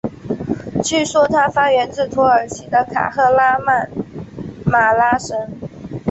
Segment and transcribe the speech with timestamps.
[0.83, 3.87] 据说它发源自土耳其的卡赫拉曼
[4.65, 5.47] 马拉什。